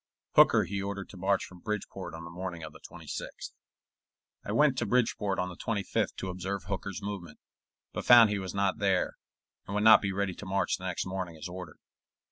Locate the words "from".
1.45-1.59